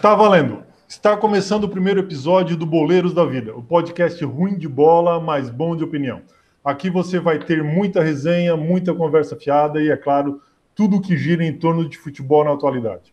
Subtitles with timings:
[0.00, 0.62] Está valendo.
[0.88, 5.50] Está começando o primeiro episódio do Boleiros da Vida, o podcast ruim de bola, mas
[5.50, 6.22] bom de opinião.
[6.64, 10.40] Aqui você vai ter muita resenha, muita conversa fiada e, é claro,
[10.74, 13.12] tudo o que gira em torno de futebol na atualidade.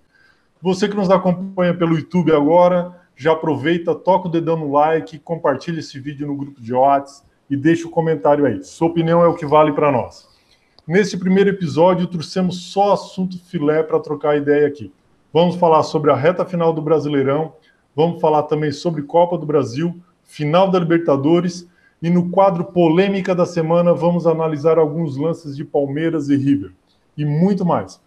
[0.61, 5.81] Você que nos acompanha pelo YouTube agora, já aproveita, toca o dedão no like, compartilha
[5.81, 8.63] esse vídeo no grupo de WhatsApp e deixa o comentário aí.
[8.63, 10.25] Sua opinião é o que vale para nós.
[10.87, 14.89] Neste primeiro episódio, trouxemos só assunto filé para trocar ideia aqui.
[15.33, 17.53] Vamos falar sobre a reta final do Brasileirão,
[17.95, 21.67] vamos falar também sobre Copa do Brasil, final da Libertadores
[22.01, 26.71] e no quadro Polêmica da Semana vamos analisar alguns lances de Palmeiras e River
[27.17, 27.99] e muito mais.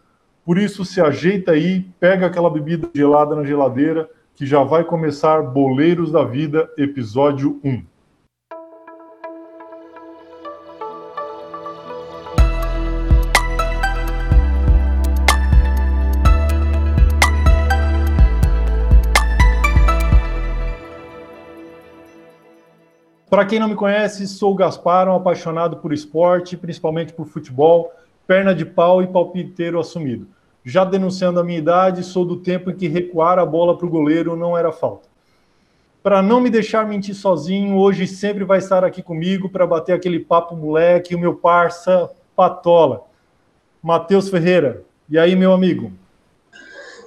[0.44, 5.42] Por isso, se ajeita aí, pega aquela bebida gelada na geladeira que já vai começar
[5.42, 7.89] Boleiros da Vida, episódio 1.
[23.30, 27.92] Para quem não me conhece, sou o Gaspar, um apaixonado por esporte, principalmente por futebol,
[28.26, 30.26] perna de pau e palpiteiro assumido.
[30.64, 33.90] Já denunciando a minha idade, sou do tempo em que recuar a bola para o
[33.90, 35.08] goleiro não era falta.
[36.02, 40.18] Para não me deixar mentir sozinho, hoje sempre vai estar aqui comigo para bater aquele
[40.18, 43.04] papo moleque, o meu parça Patola.
[43.80, 44.82] Matheus Ferreira.
[45.08, 45.92] E aí, meu amigo?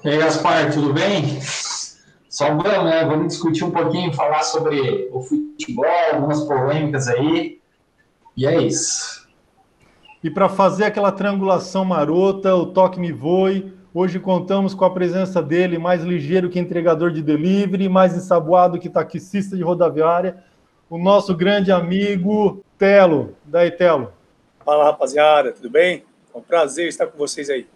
[0.05, 1.39] E aí, Gaspar, tudo bem?
[2.33, 3.05] Só vamos, né?
[3.05, 7.61] Vamos discutir um pouquinho, falar sobre o futebol, algumas polêmicas aí.
[8.35, 9.29] E é isso.
[10.23, 15.43] E para fazer aquela triangulação marota, o toque me voe, hoje contamos com a presença
[15.43, 20.43] dele, mais ligeiro que entregador de delivery, mais ensaboado que taxista de rodoviária,
[20.89, 23.35] o nosso grande amigo Telo.
[23.45, 24.11] Daí, Telo.
[24.65, 26.03] Fala, rapaziada, tudo bem?
[26.33, 27.67] É um prazer estar com vocês aí.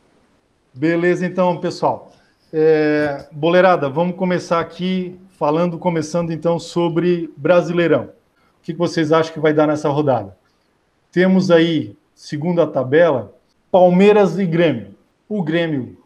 [0.73, 2.11] Beleza, então, pessoal.
[2.51, 8.05] É, boleirada, vamos começar aqui falando, começando então sobre Brasileirão.
[8.05, 10.37] O que vocês acham que vai dar nessa rodada?
[11.11, 13.35] Temos aí, segundo a tabela,
[13.69, 14.95] Palmeiras e Grêmio.
[15.27, 15.97] O Grêmio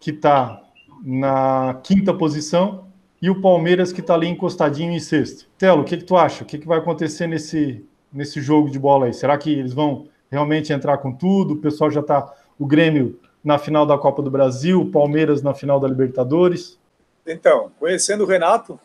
[0.00, 0.60] que está
[1.04, 2.86] na quinta posição
[3.22, 5.46] e o Palmeiras que está ali encostadinho em sexto.
[5.56, 6.42] Telo, o que, que tu acha?
[6.42, 9.14] O que, que vai acontecer nesse, nesse jogo de bola aí?
[9.14, 11.54] Será que eles vão realmente entrar com tudo?
[11.54, 12.32] O pessoal já está.
[12.58, 16.78] O Grêmio na final da Copa do Brasil, Palmeiras na final da Libertadores?
[17.26, 18.80] Então, conhecendo o Renato,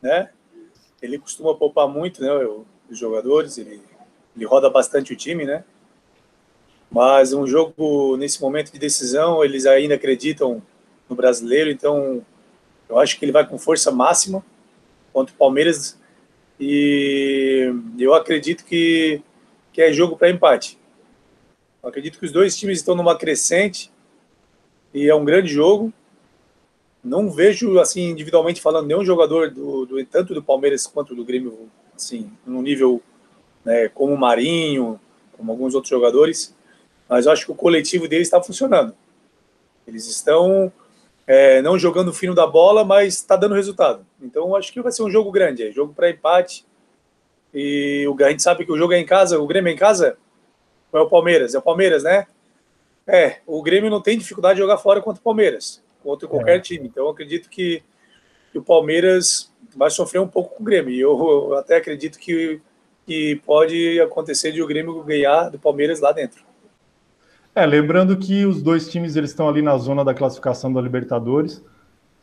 [0.00, 0.30] né?
[1.00, 2.30] Ele costuma poupar muito, né?
[2.90, 3.82] Os jogadores, ele,
[4.34, 5.64] ele roda bastante o time, né?
[6.90, 10.62] Mas um jogo nesse momento de decisão, eles ainda acreditam
[11.08, 12.24] no brasileiro, então
[12.88, 14.44] eu acho que ele vai com força máxima
[15.12, 15.98] contra o Palmeiras
[16.60, 19.22] e eu acredito que,
[19.72, 20.78] que é jogo para empate.
[21.82, 23.90] Eu acredito que os dois times estão numa crescente
[24.94, 25.92] e é um grande jogo.
[27.02, 31.68] Não vejo, assim, individualmente falando, nenhum jogador do, do tanto do Palmeiras quanto do Grêmio,
[31.96, 33.02] assim, no nível
[33.64, 35.00] né, como o Marinho,
[35.36, 36.54] como alguns outros jogadores,
[37.08, 38.94] mas eu acho que o coletivo deles está funcionando.
[39.84, 40.72] Eles estão
[41.26, 44.06] é, não jogando o fino da bola, mas está dando resultado.
[44.20, 46.64] Então acho que vai ser um jogo grande, é jogo para empate.
[47.52, 49.76] E o, a gente sabe que o jogo é em casa, o Grêmio é em
[49.76, 50.16] casa,
[50.92, 51.54] ou é o Palmeiras?
[51.54, 52.26] É o Palmeiras, né?
[53.06, 56.60] É, o Grêmio não tem dificuldade de jogar fora contra o Palmeiras, contra qualquer é.
[56.60, 56.86] time.
[56.86, 57.82] Então, eu acredito que,
[58.52, 60.94] que, o Palmeiras vai sofrer um pouco com o Grêmio.
[60.94, 62.60] Eu, eu, até acredito que,
[63.06, 66.44] que pode acontecer de o Grêmio ganhar do Palmeiras lá dentro.
[67.54, 71.62] É, lembrando que os dois times eles estão ali na zona da classificação da Libertadores.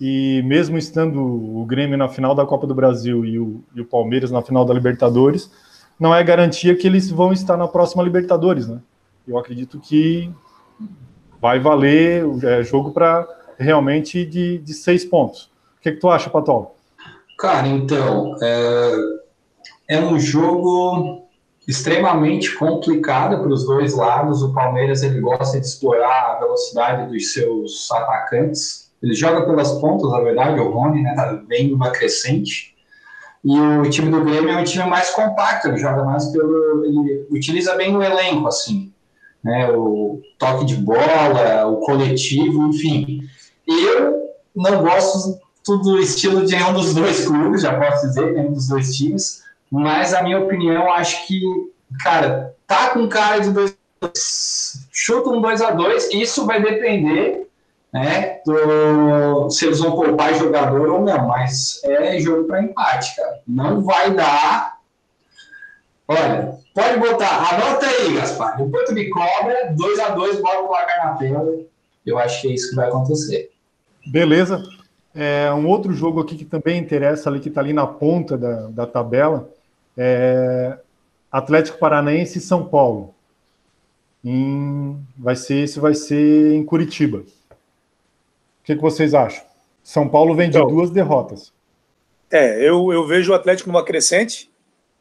[0.02, 3.86] E mesmo estando o Grêmio na final da Copa do Brasil e o, e o
[3.86, 5.52] Palmeiras na final da Libertadores,
[6.00, 8.80] não é garantia que eles vão estar na próxima Libertadores, né?
[9.28, 10.32] Eu acredito que
[11.42, 13.28] vai valer é, jogo para
[13.58, 15.52] realmente de, de seis pontos.
[15.78, 16.76] O que, que tu acha, Patol?
[17.38, 18.96] Cara, então, é,
[19.90, 21.28] é um jogo
[21.68, 24.42] extremamente complicado para os dois lados.
[24.42, 28.92] O Palmeiras ele gosta de explorar a velocidade dos seus atacantes.
[29.02, 32.69] Ele joga pelas pontas, na verdade, o Rony, né, tá bem numa crescente.
[33.44, 36.86] E o time do Grêmio é um time mais compacto, ele joga mais pelo.
[36.86, 38.94] ele utiliza bem o elenco, assim.
[39.42, 43.22] Né, o toque de bola, o coletivo, enfim.
[43.66, 44.20] Eu
[44.54, 48.94] não gosto do estilo de nenhum dos dois clubes, já posso dizer, nenhum dos dois
[48.96, 51.42] times, mas a minha opinião, acho que,
[52.04, 53.78] cara, tá com cara de dois.
[54.92, 57.49] Chuta um 2 a 2 isso vai depender
[57.92, 63.40] né, do, se eles vão poupar jogador ou não, mas é jogo para empate, cara.
[63.48, 64.78] Não vai dar.
[66.08, 68.62] Olha, pode botar, anota aí, Gaspar.
[68.62, 71.52] Enquanto me cobra, 2 a 2 bota o placar na tela.
[72.06, 73.52] Eu acho que é isso que vai acontecer.
[74.08, 74.64] Beleza.
[75.14, 78.68] É, um outro jogo aqui que também interessa ali, que está ali na ponta da,
[78.68, 79.50] da tabela,
[79.98, 80.78] é
[81.32, 83.14] Atlético Paranaense e São Paulo.
[84.24, 87.24] Em, vai ser, esse vai ser em Curitiba.
[88.70, 89.44] O que, que vocês acham?
[89.82, 91.52] São Paulo vem de então, duas derrotas.
[92.30, 94.48] É, eu, eu vejo o Atlético numa crescente.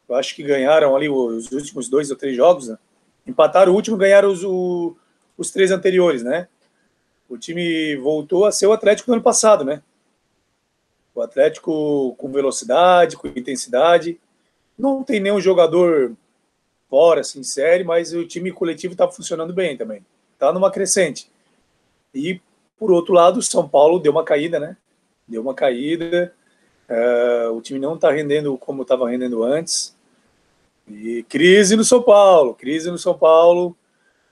[0.07, 2.67] Eu acho que ganharam ali os últimos dois ou três jogos.
[2.67, 2.79] Né?
[3.27, 4.97] Empataram o último, ganharam os, o,
[5.37, 6.47] os três anteriores, né?
[7.29, 9.83] O time voltou a ser o Atlético do ano passado, né?
[11.13, 14.19] O Atlético com velocidade, com intensidade.
[14.75, 16.13] Não tem nenhum jogador
[16.89, 20.03] fora, assim, série, mas o time coletivo está funcionando bem também.
[20.33, 21.29] Está numa crescente.
[22.15, 22.41] E,
[22.79, 24.77] por outro lado, o São Paulo deu uma caída, né?
[25.27, 26.33] Deu uma caída.
[26.89, 29.95] Uh, o time não está rendendo como estava rendendo antes.
[30.87, 33.75] E crise no São Paulo, crise no São Paulo.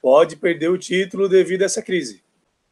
[0.01, 2.23] Pode perder o título devido a essa crise.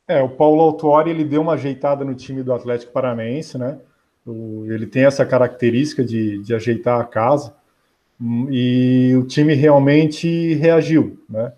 [0.08, 3.78] É, o Paulo Autuori ele deu uma ajeitada no time do Atlético Paranaense, né?
[4.26, 7.56] O, ele tem essa característica de, de ajeitar a casa
[8.20, 11.52] hum, e o time realmente reagiu, né?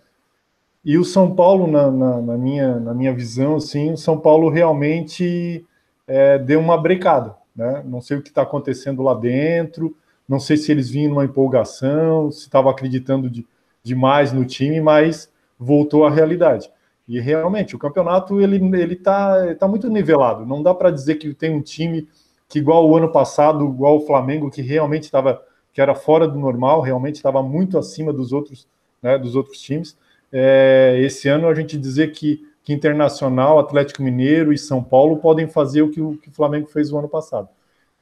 [0.87, 4.47] E o São Paulo, na, na, na minha, na minha visão, assim, o São Paulo
[4.47, 5.65] realmente
[6.07, 7.83] é, deu uma brecada, né?
[7.85, 9.93] Não sei o que está acontecendo lá dentro,
[10.25, 13.45] não sei se eles vinham numa empolgação, se estavam acreditando de,
[13.83, 15.29] demais no time, mas
[15.59, 16.71] voltou à realidade.
[17.05, 20.45] E realmente, o campeonato ele ele está tá muito nivelado.
[20.45, 22.07] Não dá para dizer que tem um time
[22.47, 25.43] que igual o ano passado, igual o Flamengo, que realmente estava
[25.73, 28.65] que era fora do normal, realmente estava muito acima dos outros,
[29.03, 29.97] né, dos outros times.
[30.31, 35.47] É, esse ano a gente dizer que, que Internacional, Atlético Mineiro e São Paulo podem
[35.47, 37.49] fazer o que o, que o Flamengo fez o ano passado.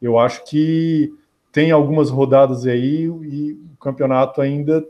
[0.01, 1.13] Eu acho que
[1.51, 4.85] tem algumas rodadas aí e o campeonato ainda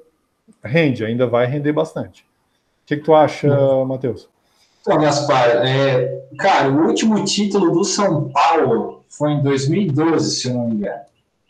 [0.63, 2.23] rende, ainda vai render bastante.
[2.23, 3.47] O que, que tu acha,
[3.85, 4.29] Matheus?
[4.81, 10.53] Então, Gaspar, é, cara, o último título do São Paulo foi em 2012, se eu
[10.53, 11.01] não me engano.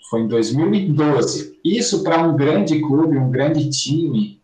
[0.09, 1.59] Foi em 2012.
[1.63, 4.34] Isso para um grande clube, um grande time,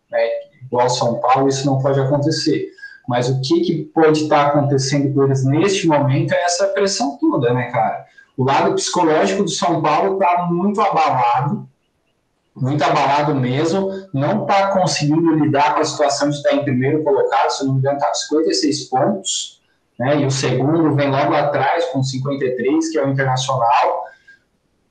[0.72, 2.70] igual São Paulo, isso não pode acontecer.
[3.06, 7.52] Mas o que, que pode estar acontecendo com eles neste momento é essa pressão toda,
[7.52, 8.06] né, cara?
[8.36, 11.68] O lado psicológico do São Paulo está muito abalado,
[12.56, 17.50] muito abalado mesmo, não está conseguindo lidar com a situação de estar em primeiro colocado,
[17.50, 19.60] se não me engano, está com 56 pontos,
[19.98, 24.04] né, e o segundo vem logo atrás com 53, que é o Internacional,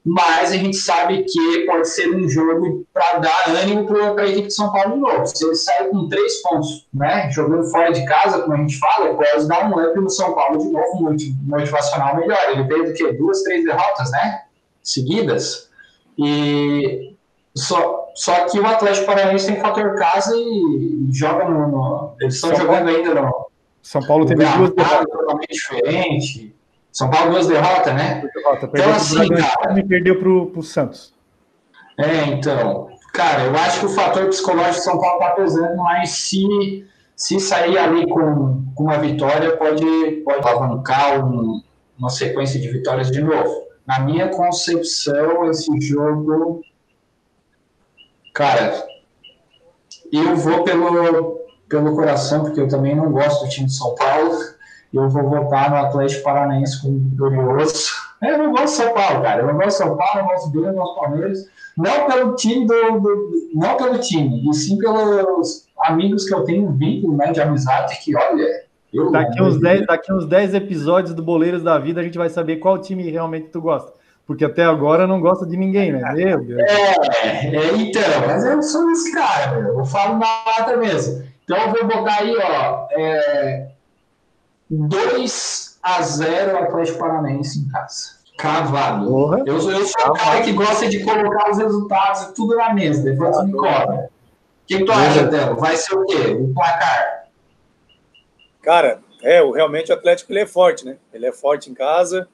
[0.03, 4.47] mas a gente sabe que pode ser um jogo para dar ânimo para a equipe
[4.47, 5.27] de São Paulo de novo.
[5.27, 9.13] Se ele sair com três pontos, né, jogando fora de casa, como a gente fala,
[9.13, 12.39] pode dar um up no São Paulo de novo, motivacional melhor.
[12.49, 13.13] Ele veio do que?
[13.13, 14.41] Duas, três derrotas, né?
[14.81, 15.69] Seguidas.
[16.17, 17.15] E
[17.55, 21.67] só, só que o Atlético Paranaense tem fator casa e joga no.
[21.67, 23.51] no eles estão jogando ainda no.
[23.83, 25.07] São Paulo tem duas derrotas.
[25.11, 26.55] totalmente diferente.
[26.91, 28.21] São Paulo duas derrotas, né?
[28.35, 28.69] Derrota.
[28.73, 29.79] Então, assim, cara.
[29.79, 31.13] E perdeu pro, pro Santos.
[31.97, 32.89] É, então.
[33.13, 36.85] Cara, eu acho que o fator psicológico de São Paulo tá pesando, mas se,
[37.15, 41.61] se sair ali com, com uma vitória, pode, pode alavancar um,
[41.97, 43.67] uma sequência de vitórias de novo.
[43.85, 46.61] Na minha concepção, esse jogo.
[48.33, 48.85] Cara,
[50.11, 54.37] eu vou pelo, pelo coração, porque eu também não gosto do time de São Paulo
[54.93, 57.91] eu vou votar no Atlético Paranaense como vitorioso.
[58.21, 59.41] Eu não gosto de São Paulo, cara.
[59.41, 61.39] Eu não gosto de São Paulo, não gosto do Grêmio, não gosto do Palmeiras.
[61.77, 66.71] Não pelo time do, do, Não pelo time, e sim pelos amigos que eu tenho
[66.71, 68.45] vínculo né, de amizade, que olha.
[68.93, 72.29] Eu, daqui, uns 10, daqui uns 10 episódios do Boleiros da Vida, a gente vai
[72.29, 73.93] saber qual time realmente tu gosta.
[74.27, 76.01] Porque até agora não gosta de ninguém, né?
[76.13, 76.61] Meu Deus.
[76.61, 81.23] É, é então, mas eu sou esse cara, eu falo na lata mesmo.
[81.43, 82.87] Então eu vou botar aí, ó.
[82.91, 83.70] É,
[84.71, 88.21] 2 a 0 Atlético Paranaense em casa.
[88.37, 89.07] Cravado.
[89.07, 89.39] Porra.
[89.45, 93.03] Eu, eu sou o cara que gosta de colocar os resultados e tudo na mesa,
[93.03, 94.09] depois tu me cobra.
[94.63, 95.55] O que, tu acha, Débora?
[95.55, 96.37] Vai ser o quê?
[96.39, 97.25] O placar?
[98.61, 100.97] Cara, é, realmente o Atlético ele é forte, né?
[101.13, 102.27] Ele é forte em casa.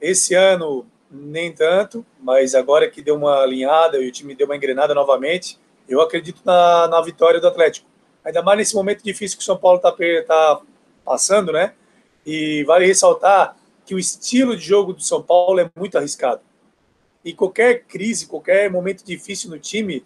[0.00, 4.56] Esse ano, nem tanto, mas agora que deu uma alinhada e o time deu uma
[4.56, 7.88] engrenada novamente, eu acredito na, na vitória do Atlético.
[8.24, 9.92] Ainda mais nesse momento difícil que o São Paulo está
[10.26, 10.60] tá
[11.04, 11.74] passando, né?
[12.24, 16.40] E vale ressaltar que o estilo de jogo do São Paulo é muito arriscado.
[17.24, 20.04] E qualquer crise, qualquer momento difícil no time,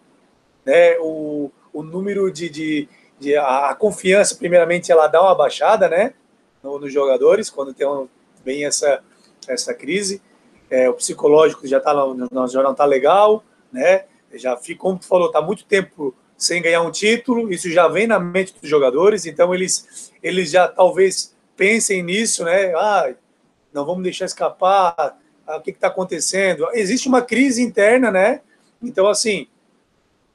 [0.64, 2.88] né, o, o número de, de,
[3.18, 6.14] de a, confiança, primeiramente, ela dá uma baixada, né,
[6.62, 8.08] no, nos jogadores quando tem um,
[8.46, 9.02] essa
[9.46, 10.22] essa crise.
[10.70, 11.92] É, o psicológico já tá
[12.50, 14.04] já não tá legal, né?
[14.34, 18.06] Já fica, como tu falou, tá muito tempo sem ganhar um título, isso já vem
[18.06, 22.72] na mente dos jogadores, então eles, eles já talvez pensem nisso, né?
[22.76, 23.12] Ah,
[23.72, 26.68] não vamos deixar escapar, ah, o que está acontecendo?
[26.72, 28.40] Existe uma crise interna, né?
[28.80, 29.48] Então, assim,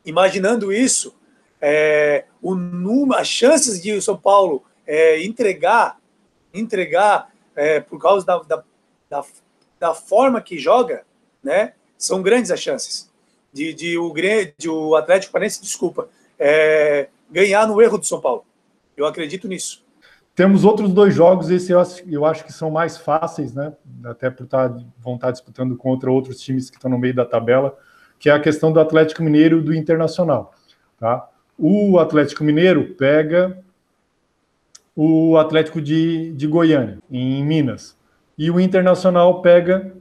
[0.05, 1.15] imaginando isso,
[1.61, 5.97] é, o número, as chances de o São Paulo é, entregar,
[6.53, 8.63] entregar é, por causa da, da,
[9.09, 9.25] da,
[9.79, 11.05] da, forma que joga,
[11.41, 11.75] né?
[11.97, 13.12] São grandes as chances
[13.53, 14.13] de, de o,
[14.57, 18.43] de o Atlético Paranaense, desculpa, é, ganhar no erro do São Paulo.
[18.97, 19.83] Eu acredito nisso.
[20.35, 23.71] Temos outros dois jogos, esse eu acho, eu acho que são mais fáceis, né?
[24.03, 24.67] Até por estar,
[24.97, 27.77] vão estar disputando contra outros times que estão no meio da tabela,
[28.17, 30.55] que é a questão do Atlético Mineiro e do Internacional.
[30.99, 31.29] Tá?
[31.57, 33.63] O Atlético Mineiro pega
[34.95, 37.95] o Atlético de, de Goiânia, em Minas.
[38.35, 39.93] E o Internacional pega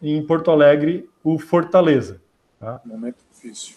[0.00, 2.20] em Porto Alegre o Fortaleza.
[2.64, 2.80] Tá?
[2.84, 3.76] Momento difícil.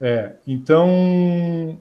[0.00, 1.78] É, então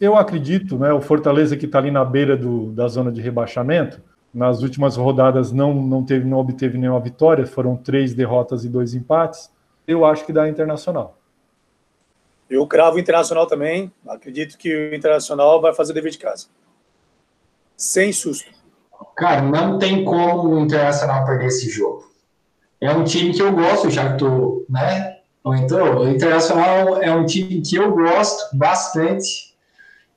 [0.00, 4.00] eu acredito, né, o Fortaleza que está ali na beira do, da zona de rebaixamento,
[4.32, 8.94] nas últimas rodadas não, não, teve, não obteve nenhuma vitória, foram três derrotas e dois
[8.94, 9.50] empates.
[9.86, 11.16] Eu acho que dá Internacional.
[12.48, 13.90] Eu cravo o Internacional também.
[14.06, 16.48] Acredito que o Internacional vai fazer o dever de casa.
[17.76, 18.50] Sem susto.
[19.16, 22.10] Cara, não tem como o Internacional perder esse jogo.
[22.80, 25.15] É um time que eu gosto, já que tu, né?
[25.54, 29.54] Então, o Internacional é um time que eu gosto bastante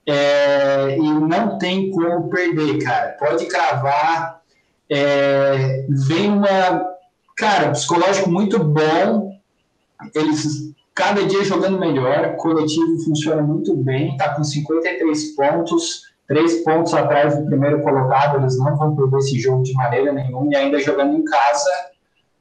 [0.08, 3.16] é, e não tem como perder, cara.
[3.20, 4.42] Pode cravar.
[4.90, 6.96] É, vem uma.
[7.38, 9.38] Cara, psicológico muito bom.
[10.16, 12.34] Eles cada dia jogando melhor.
[12.34, 14.14] O coletivo funciona muito bem.
[14.14, 16.10] Está com 53 pontos.
[16.28, 18.40] Três pontos atrás do primeiro colocado.
[18.40, 20.52] Eles não vão perder esse jogo de maneira nenhuma.
[20.52, 21.70] E ainda jogando em casa,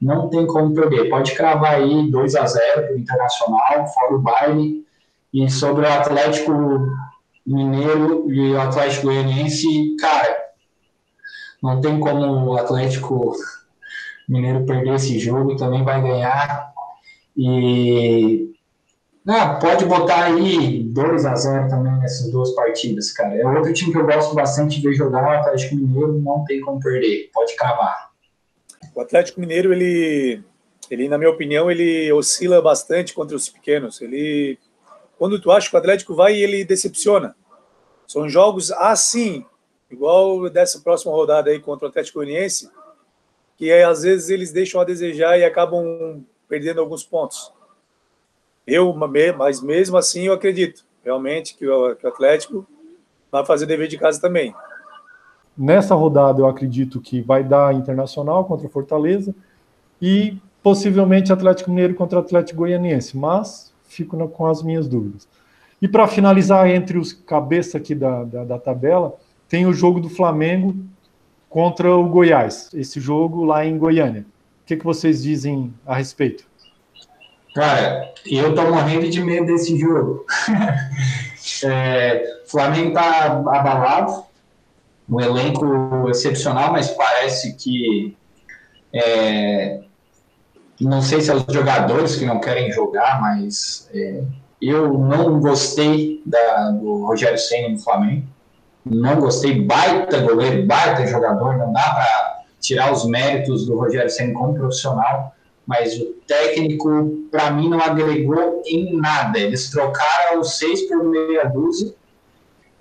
[0.01, 1.09] não tem como perder.
[1.09, 4.85] Pode cravar aí 2 a 0 para o Internacional, fora o baile.
[5.33, 6.51] E sobre o Atlético
[7.45, 10.37] Mineiro e o Atlético Goianiense, cara,
[11.61, 13.33] não tem como o Atlético
[14.27, 16.71] Mineiro perder esse jogo, também vai ganhar.
[17.37, 18.53] E
[19.25, 23.35] não, pode botar aí 2 a 0 também nessas duas partidas, cara.
[23.35, 26.61] É outro time que eu gosto bastante de ver jogar, o Atlético Mineiro não tem
[26.61, 28.08] como perder, pode cravar.
[28.95, 30.43] O Atlético Mineiro, ele,
[30.89, 34.01] ele, na minha opinião, ele oscila bastante contra os pequenos.
[34.01, 34.57] Ele,
[35.17, 37.35] quando tu acha que o Atlético vai, ele decepciona.
[38.07, 39.45] São jogos assim,
[39.89, 42.69] igual dessa próxima rodada aí contra o Atlético Goianiense,
[43.57, 47.53] que às vezes eles deixam a desejar e acabam perdendo alguns pontos.
[48.65, 52.67] Eu, mas mesmo assim, eu acredito realmente que o, que o Atlético
[53.31, 54.53] vai fazer dever de casa também.
[55.59, 59.35] Nessa rodada, eu acredito que vai dar Internacional contra Fortaleza
[60.01, 65.27] e possivelmente Atlético Mineiro contra Atlético Goianiense, mas fico com as minhas dúvidas.
[65.81, 69.17] E para finalizar, entre os cabeças aqui da, da, da, tabela,
[69.49, 70.73] tem o jogo do Flamengo
[71.49, 72.69] contra o Goiás.
[72.73, 74.21] Esse jogo lá em Goiânia.
[74.21, 76.45] O que, que vocês dizem a respeito?
[77.53, 80.25] Cara, eu tô morrendo de medo desse jogo.
[81.65, 84.28] é, Flamengo tá abalado,
[85.09, 88.15] um elenco excepcional, mas parece que
[88.93, 89.81] é,
[90.79, 94.23] não sei se é os jogadores que não querem jogar, mas é,
[94.61, 98.27] eu não gostei da, do Rogério Senna no Flamengo.
[98.85, 99.61] Não gostei.
[99.61, 101.57] Baita goleiro, baita jogador.
[101.57, 105.33] Não dá para tirar os méritos do Rogério Senna como profissional.
[105.65, 109.37] Mas o técnico, para mim, não agregou em nada.
[109.37, 111.93] Eles trocaram os seis por meia dúzia.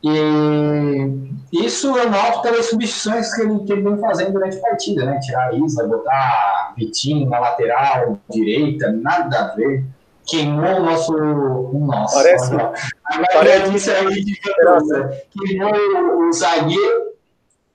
[0.02, 5.04] E isso eu noto pelas substituições que ele, que ele vem fazendo durante a partida,
[5.04, 5.18] né?
[5.20, 9.84] Tirar a Isla, botar Vitinho na lateral, direita, nada a ver
[10.28, 11.16] queimou o nosso.
[11.16, 12.50] Nossa, parece.
[13.32, 14.38] parece isso aí de
[15.30, 17.12] Queimou o zagueiro,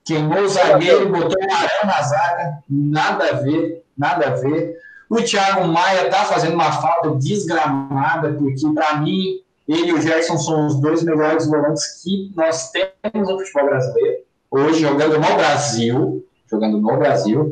[0.05, 4.77] queimou o zagueiro, botou o Arão na zaga, nada a ver, nada a ver.
[5.09, 10.37] O Thiago Maia tá fazendo uma falta desgramada, porque para mim, ele e o Gerson
[10.37, 14.23] são os dois melhores volantes que nós temos no futebol brasileiro.
[14.51, 17.51] Hoje, jogando no Brasil, jogando no Brasil.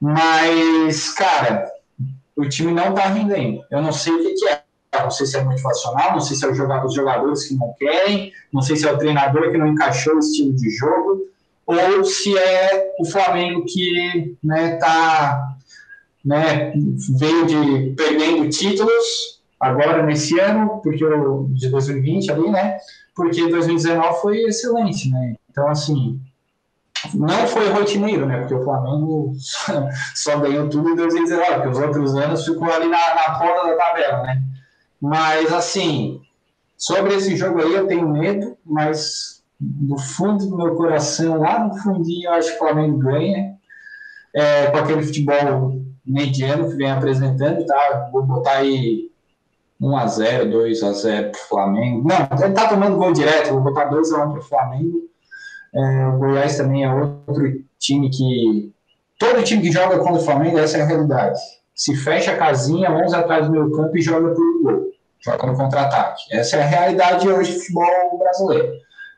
[0.00, 1.70] Mas, cara,
[2.36, 3.64] o time não está rendendo.
[3.70, 4.62] Eu não sei o que, que é.
[5.00, 6.56] Não sei se é motivacional, não sei se é os
[6.94, 10.54] jogadores que não querem, não sei se é o treinador que não encaixou o estilo
[10.54, 11.28] de jogo,
[11.66, 15.56] ou se é o Flamengo que né, tá,
[16.24, 16.72] né,
[17.18, 22.78] veio de perdendo títulos agora nesse ano, porque o de 2020 ali, né?
[23.14, 25.34] Porque 2019 foi excelente, né?
[25.50, 26.20] Então, assim,
[27.14, 28.38] não foi rotineiro, né?
[28.38, 29.32] Porque o Flamengo
[30.14, 33.76] só ganhou tudo em 2019, porque os outros anos ficou ali na, na ponta da
[33.76, 34.42] tabela, né?
[35.00, 36.20] Mas, assim,
[36.76, 41.76] sobre esse jogo aí eu tenho medo, mas do fundo do meu coração, lá no
[41.78, 43.56] fundinho, eu acho que o Flamengo ganha.
[44.34, 48.08] é, com aquele futebol mediano que vem apresentando, tá?
[48.12, 49.07] Vou botar aí
[49.80, 52.08] 1x0, 2x0 pro Flamengo.
[52.08, 55.08] Não, ele tá tomando gol direto, vou botar 2x1 pro Flamengo.
[55.74, 57.44] É, o Goiás também é outro
[57.78, 58.72] time que.
[59.18, 61.38] Todo time que joga contra o Flamengo, essa é a realidade.
[61.74, 64.88] Se fecha a casinha, 11 atrás do meu campo e joga pro gol.
[65.20, 66.22] Joga no contra-ataque.
[66.30, 68.72] Essa é a realidade hoje do futebol brasileiro.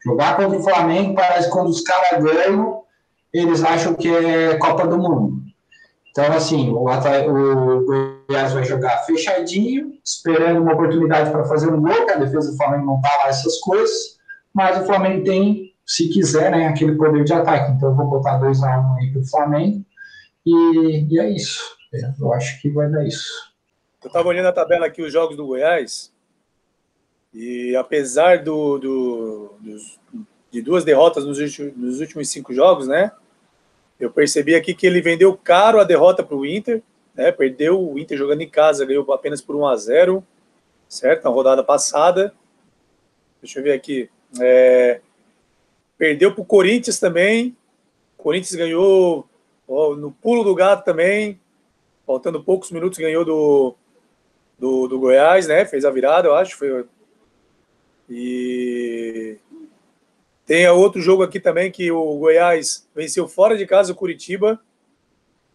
[0.04, 2.82] Jogar contra o Flamengo parece que quando os caras ganham,
[3.32, 5.39] eles acham que é Copa do Mundo.
[6.10, 7.84] Então, assim, o, o
[8.26, 12.56] Goiás vai jogar fechadinho, esperando uma oportunidade para fazer um gol, que a defesa do
[12.56, 14.18] Flamengo não está lá essas coisas,
[14.52, 17.72] mas o Flamengo tem, se quiser, né, aquele poder de ataque.
[17.72, 19.84] Então, eu vou botar 2x1 um aí para o Flamengo,
[20.44, 21.76] e, e é isso.
[22.20, 23.28] Eu acho que vai dar isso.
[24.02, 26.12] Eu estava olhando a tabela aqui, os jogos do Goiás,
[27.32, 30.00] e apesar do, do dos,
[30.50, 33.12] de duas derrotas nos últimos, nos últimos cinco jogos, né?
[34.00, 36.82] Eu percebi aqui que ele vendeu caro a derrota para o Inter,
[37.14, 37.30] né?
[37.30, 40.26] Perdeu o Inter jogando em casa, ganhou apenas por 1 a 0
[40.90, 41.24] certo?
[41.24, 42.34] Na rodada passada.
[43.40, 44.10] Deixa eu ver aqui.
[44.40, 45.00] É,
[45.96, 47.56] perdeu para o Corinthians também.
[48.18, 49.26] O Corinthians ganhou
[49.68, 51.40] ó, no pulo do gato também.
[52.04, 53.74] Faltando poucos minutos, ganhou do,
[54.58, 55.64] do, do Goiás, né?
[55.64, 56.56] Fez a virada, eu acho.
[56.56, 56.84] Foi...
[58.08, 59.38] E
[60.50, 64.60] tem outro jogo aqui também que o Goiás venceu fora de casa o Curitiba,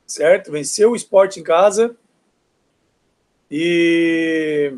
[0.08, 0.54] certo?
[0.54, 1.98] Venceu o Sport em casa.
[3.52, 4.74] E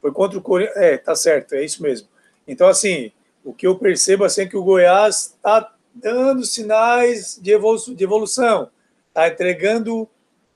[0.00, 0.76] foi contra o Corinthians.
[0.76, 2.06] É, tá certo, é isso mesmo.
[2.46, 3.10] Então, assim,
[3.44, 8.04] o que eu percebo assim, é que o Goiás está dando sinais de, evolu de
[8.04, 8.70] evolução,
[9.08, 10.08] está entregando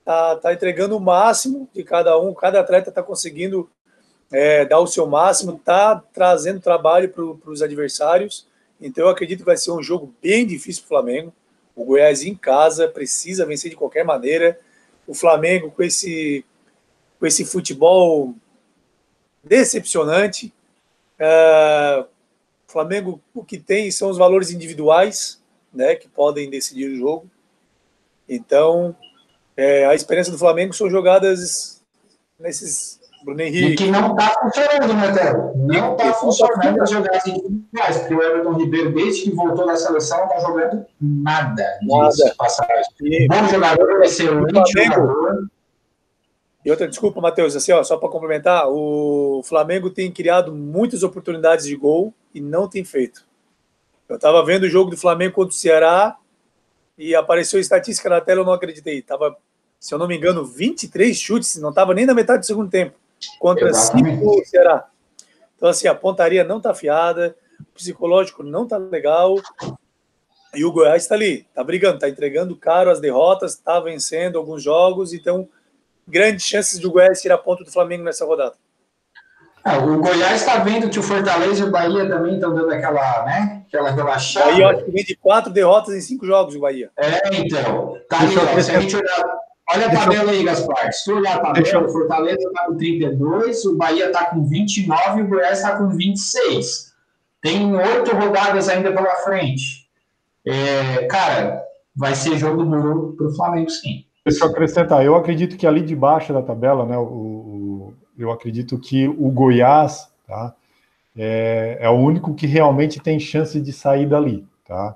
[0.05, 3.69] tá, tá entregando o máximo de cada um, cada atleta está conseguindo
[4.31, 8.47] é, dar o seu máximo, está trazendo trabalho para os adversários.
[8.79, 11.33] Então eu acredito que vai ser um jogo bem difícil para o Flamengo.
[11.75, 14.59] O Goiás em casa precisa vencer de qualquer maneira.
[15.07, 16.45] O Flamengo com esse,
[17.19, 18.35] com esse futebol
[19.43, 20.53] decepcionante.
[21.17, 22.05] É,
[22.67, 25.41] o Flamengo o que tem são os valores individuais,
[25.73, 27.29] né, que podem decidir o jogo.
[28.27, 28.95] Então
[29.55, 31.83] é, a experiência do Flamengo são jogadas
[32.39, 32.99] nesses.
[33.27, 33.73] Bruno Henrique.
[33.73, 35.53] E que não está funcionando, né, Telo?
[35.57, 40.19] Não está funcionando as jogadas individuais, porque o Everton Ribeiro, desde que voltou da seleção,
[40.19, 41.79] não está jogando nada.
[41.81, 42.35] Nada.
[43.01, 45.49] E, Bom jogador, excelente jogador.
[46.63, 51.65] E outra, desculpa, Matheus, assim, ó, só para complementar, o Flamengo tem criado muitas oportunidades
[51.65, 53.25] de gol e não tem feito.
[54.07, 56.15] Eu estava vendo o jogo do Flamengo contra o Ceará
[56.97, 59.01] e apareceu estatística na tela, eu não acreditei.
[59.01, 59.35] Tava
[59.79, 62.95] se eu não me engano, 23 chutes, não estava nem na metade do segundo tempo,
[63.39, 64.87] contra 5 Ceará.
[65.55, 69.35] Então, assim, a pontaria não está afiada, o psicológico não está legal,
[70.53, 74.63] e o Goiás está ali, está brigando, está entregando caro as derrotas, está vencendo alguns
[74.63, 75.49] jogos, então,
[76.07, 78.55] grandes chances de o Goiás tirar ponto do Flamengo nessa rodada.
[79.65, 83.25] É, o Goiás está vendo que o Fortaleza e o Bahia também estão dando aquela,
[83.25, 84.45] né, aquela relaxada.
[84.45, 86.89] Bahia, acho que vem de quatro derrotas em cinco jogos, o Bahia.
[86.95, 87.97] É, então.
[88.07, 89.37] Tá ali, ó, se a gente olhar
[89.69, 90.91] Olha a tabela aí, Gaspar.
[90.93, 95.19] Se tu olhar a tabela, o Fortaleza está com 32, o Bahia está com 29
[95.19, 96.93] e o Goiás está com 26.
[97.41, 99.87] Tem oito rodadas ainda pela frente.
[100.45, 101.61] É, cara,
[101.95, 104.05] vai ser jogo duro para o Flamengo, sim.
[104.25, 108.31] Deixa eu acrescentar, eu acredito que ali de baixo da tabela, né, o, o eu
[108.31, 110.53] acredito que o Goiás tá,
[111.15, 114.95] é, é o único que realmente tem chance de sair dali, tá?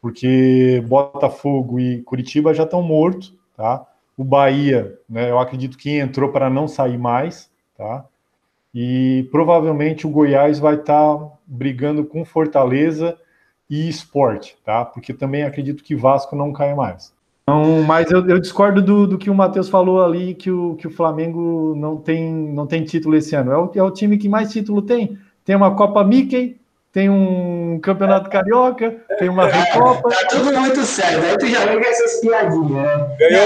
[0.00, 3.86] Porque Botafogo e Curitiba já estão mortos, tá?
[4.20, 8.04] O Bahia, né, eu acredito que entrou para não sair mais, tá?
[8.74, 13.16] E provavelmente o Goiás vai estar tá brigando com Fortaleza
[13.70, 14.84] e Esporte, tá?
[14.84, 17.14] Porque também acredito que Vasco não caia mais.
[17.44, 20.86] Então, mas eu, eu discordo do, do, que o Matheus falou ali, que o, que
[20.86, 23.50] o Flamengo não tem, não tem título esse ano.
[23.50, 25.16] É o, é o time que mais título tem.
[25.46, 26.60] Tem uma Copa Mickey,
[26.92, 30.08] tem um campeonato carioca, tem uma é, Recopa.
[30.08, 33.16] Tá tudo muito sério, aí tu já vê com essas piadinhas, né?
[33.18, 33.40] Ganhou,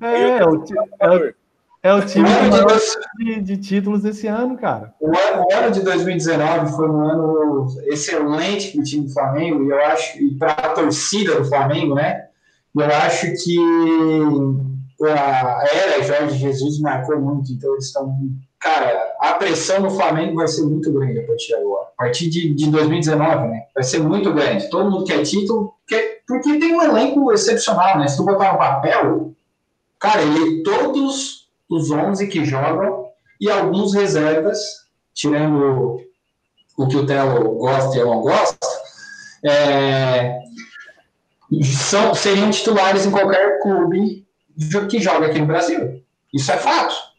[0.00, 0.38] é,
[1.00, 1.34] é, é,
[1.82, 2.28] é o time
[3.18, 4.92] de, de, títulos desse ano, cara.
[5.00, 9.64] O ano, o ano de 2019 foi um ano excelente para o time do Flamengo,
[9.64, 12.26] e eu acho, e para a torcida do Flamengo, né?
[12.74, 13.56] Eu acho que
[15.02, 18.16] a era Jorge Jesus marcou muito, então eles estão
[18.64, 21.88] cara, a pressão no Flamengo vai ser muito grande a partir de agora.
[21.96, 23.66] A partir de, de 2019, né?
[23.74, 24.68] Vai ser muito grande.
[24.68, 28.06] Todo mundo quer título, porque, porque tem um elenco excepcional, né?
[28.06, 29.34] Se tu botar no papel,
[29.98, 33.06] cara, ele todos os 11 que jogam
[33.40, 34.58] e alguns reservas,
[35.14, 36.00] tirando
[36.76, 38.58] o que o Telo gosta e eu não gosto,
[39.42, 40.38] é,
[41.62, 44.26] são, seriam titulares em qualquer clube
[44.90, 46.02] que joga aqui no Brasil.
[46.32, 47.13] Isso é fato.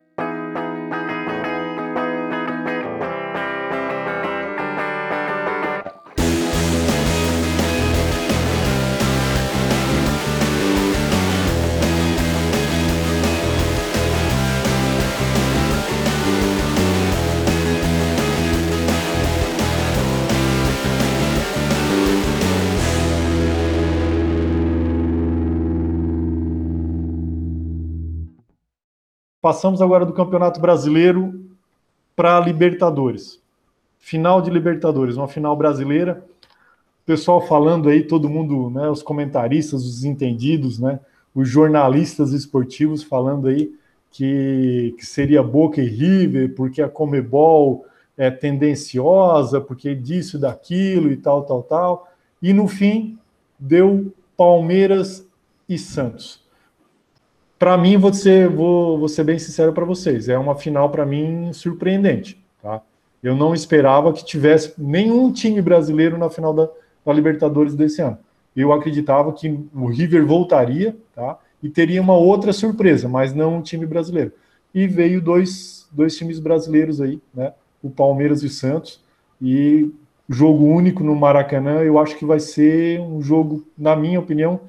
[29.45, 31.45] Passamos agora do Campeonato Brasileiro
[32.15, 33.39] para Libertadores.
[33.99, 36.25] Final de Libertadores, uma final brasileira.
[37.05, 40.99] Pessoal falando aí, todo mundo, né, os comentaristas, os entendidos, né,
[41.35, 43.71] os jornalistas esportivos falando aí
[44.09, 47.85] que, que seria Boca e River, porque a Comebol
[48.17, 52.11] é tendenciosa, porque disso daquilo e tal, tal, tal.
[52.41, 53.15] E no fim,
[53.59, 55.23] deu Palmeiras
[55.69, 56.44] e Santos
[57.57, 61.05] para mim, vou ser, vou, vou ser bem sincero para vocês, é uma final para
[61.05, 62.43] mim surpreendente.
[62.61, 62.81] Tá?
[63.23, 66.69] Eu não esperava que tivesse nenhum time brasileiro na final da,
[67.05, 68.17] da Libertadores desse ano.
[68.55, 71.37] Eu acreditava que o River voltaria tá?
[71.61, 74.31] e teria uma outra surpresa, mas não um time brasileiro.
[74.73, 77.53] E veio dois, dois times brasileiros aí, né?
[77.81, 79.01] o Palmeiras e o Santos,
[79.41, 79.91] e
[80.27, 84.59] jogo único no Maracanã, eu acho que vai ser um jogo, na minha opinião,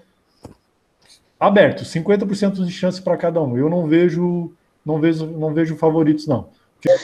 [1.39, 3.57] aberto, 50% de chance para cada um.
[3.57, 4.53] Eu não vejo,
[4.85, 6.49] não vejo, não vejo favoritos não.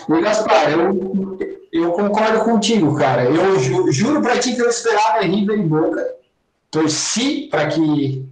[0.08, 1.38] E Gaspar, eu,
[1.72, 3.24] eu concordo contigo, cara.
[3.24, 6.14] Eu ju, juro para ti que eu esperava River e Boca.
[6.70, 8.24] Torci para que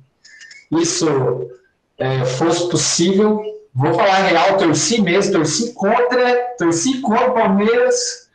[0.70, 1.50] isso
[1.98, 3.42] é, fosse possível.
[3.74, 8.28] Vou falar real, torci mesmo, torci contra, torci contra o Palmeiras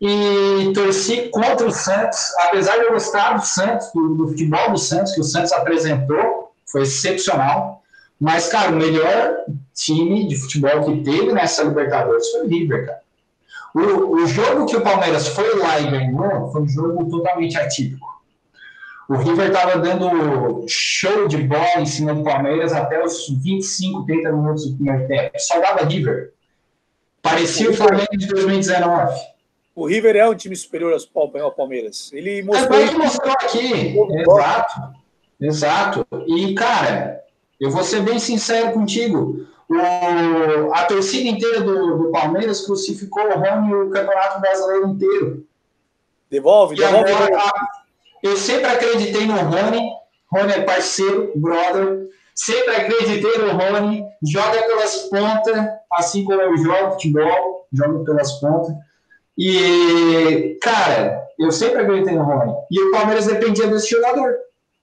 [0.00, 4.78] e torci contra o Santos, apesar de eu gostar do Santos, do, do futebol do
[4.78, 7.82] Santos que o Santos apresentou, foi excepcional.
[8.18, 9.36] Mas, cara, o melhor
[9.74, 13.02] time de futebol que teve nessa Libertadores foi o River, cara.
[13.74, 18.06] O, o jogo que o Palmeiras foi lá e ganhou foi um jogo totalmente atípico.
[19.08, 24.32] O River estava dando show de bola em cima do Palmeiras até os 25, 30
[24.32, 25.30] minutos do primeiro tempo.
[25.38, 26.32] Só dava River.
[27.20, 29.20] Parecia o Flamengo de 2019.
[29.74, 30.96] O River é um time superior
[31.40, 32.10] ao Palmeiras.
[32.12, 32.78] Ele é, mostrou.
[32.78, 33.96] É, ele mostrou aqui.
[34.18, 35.01] Exato.
[35.42, 36.06] Exato.
[36.26, 37.20] E, cara,
[37.60, 39.46] eu vou ser bem sincero contigo.
[39.68, 45.46] O, a torcida inteira do, do Palmeiras crucificou o Rony o Campeonato Brasileiro inteiro.
[46.30, 47.12] Devolve, e devolve.
[47.12, 47.52] Agora,
[48.22, 49.90] eu sempre acreditei no Rony.
[50.32, 52.08] Rony é parceiro, brother.
[52.34, 54.04] Sempre acreditei no Rony.
[54.22, 55.56] Joga pelas pontas,
[55.92, 58.74] assim como eu jogo futebol, jogo pelas pontas.
[59.36, 62.54] E, cara, eu sempre acreditei no Rony.
[62.70, 64.34] E o Palmeiras dependia desse jogador.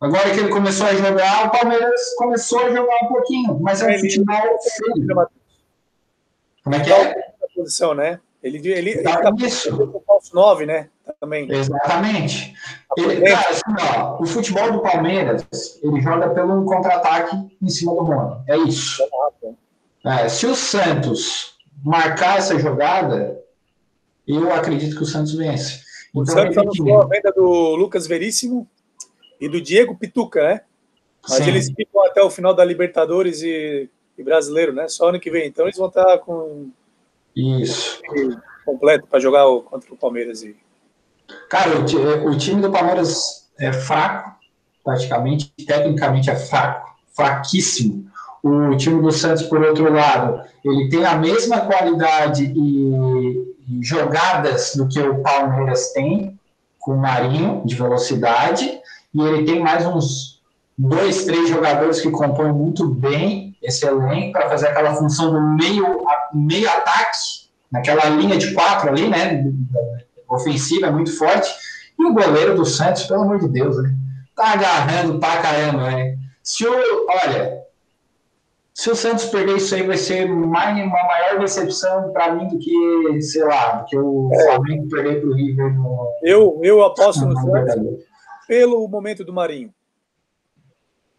[0.02, 3.96] Agora que ele começou a jogar, o Palmeiras começou a jogar um pouquinho, mas é
[3.96, 5.28] um futebol feio.
[6.64, 7.30] Como é que é?
[7.60, 8.20] posição, né?
[8.42, 9.76] Ele, ele, ele tá isso.
[9.76, 10.90] com falso 9, né?
[11.20, 11.52] Também.
[11.52, 12.54] Exatamente.
[12.98, 13.62] Ele, cara, assim,
[13.98, 15.46] ó, o futebol do Palmeiras,
[15.84, 18.42] ele joga pelo contra-ataque em cima do Rony.
[18.48, 19.04] É isso.
[20.06, 23.44] É, se o Santos marcar essa jogada,
[24.26, 25.82] eu acredito que o Santos vence.
[26.12, 28.70] Então, o Santos anunciou a venda do Lucas Veríssimo
[29.40, 30.62] e do Diego Pituca, né?
[31.28, 31.50] Mas Sim.
[31.50, 34.88] eles ficam até o final da Libertadores e, e, Brasileiro, né?
[34.88, 35.48] Só ano que vem.
[35.48, 36.70] Então eles vão estar com
[37.36, 38.02] isso
[38.66, 40.44] completo para jogar contra o Palmeiras.
[40.44, 40.56] E...
[41.50, 44.38] Cara, o, o time do Palmeiras é fraco,
[44.84, 48.10] praticamente, tecnicamente é fraco, fraquíssimo.
[48.42, 54.76] O time do Santos, por outro lado, ele tem a mesma qualidade e, e jogadas
[54.76, 56.40] do que o Palmeiras tem,
[56.78, 58.80] com o Marinho de velocidade,
[59.14, 60.42] e ele tem mais uns
[60.78, 66.06] dois, três jogadores que compõem muito bem esse elenco para fazer aquela função do meio,
[66.34, 69.44] meio ataque, naquela linha de quatro ali, né?
[70.30, 71.50] Ofensiva é muito forte.
[71.98, 73.94] E o goleiro do Santos, pelo amor de Deus, né?
[74.36, 76.18] Tá agarrando pra caramba, né?
[76.42, 76.72] Se o,
[77.10, 77.60] olha,
[78.74, 82.58] se o Santos perder isso aí, vai ser mais, uma maior decepção para mim do
[82.58, 84.46] que, sei lá, do que o é.
[84.46, 86.08] Flamengo perder pro River no.
[86.24, 87.76] Eu, eu aposto no Santos
[88.50, 89.72] pelo momento do Marinho.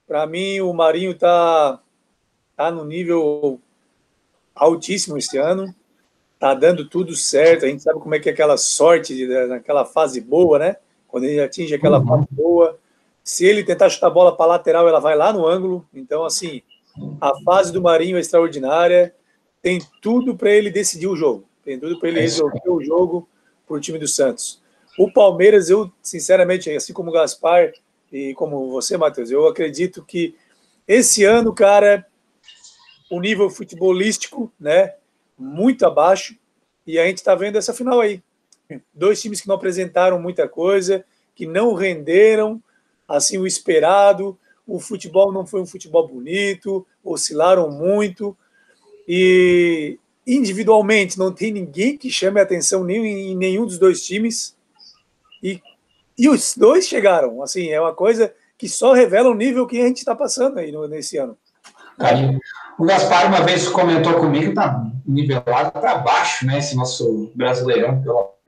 [0.05, 1.81] Para mim, o Marinho está
[2.57, 3.61] tá no nível
[4.53, 5.73] altíssimo esse ano.
[6.41, 7.65] Tá dando tudo certo.
[7.65, 10.77] A gente sabe como é que é aquela sorte naquela fase boa, né?
[11.07, 12.09] Quando ele atinge aquela uhum.
[12.09, 12.77] fase boa.
[13.23, 15.87] Se ele tentar chutar a bola para lateral, ela vai lá no ângulo.
[15.95, 16.63] Então, assim,
[17.21, 19.15] a fase do Marinho é extraordinária.
[19.63, 21.45] Tem tudo para ele decidir o jogo.
[21.63, 23.29] Tem tudo para ele é resolver o jogo
[23.69, 24.60] para o time do Santos.
[25.01, 27.73] O Palmeiras, eu, sinceramente, assim como o Gaspar,
[28.13, 30.35] e como você, Matheus, eu acredito que
[30.87, 32.07] esse ano, cara,
[33.11, 34.93] o nível futebolístico, né,
[35.39, 36.37] muito abaixo,
[36.87, 38.23] e a gente está vendo essa final aí.
[38.93, 41.03] Dois times que não apresentaram muita coisa,
[41.35, 42.63] que não renderam
[43.09, 44.39] assim o esperado.
[44.67, 48.37] O futebol não foi um futebol bonito, oscilaram muito
[49.09, 54.60] e individualmente não tem ninguém que chame a atenção nem em nenhum dos dois times.
[55.43, 55.61] E,
[56.19, 57.43] e os dois chegaram.
[57.43, 60.71] Assim, é uma coisa que só revela o nível que a gente está passando aí
[60.71, 61.37] no, nesse ano.
[62.79, 66.59] O Gaspar uma vez comentou comigo que está nivelado para baixo, né?
[66.59, 68.41] Esse nosso brasileirão, pelo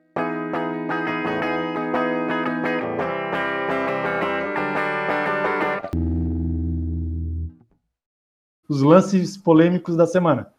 [8.73, 10.51] os lances polêmicos da semana.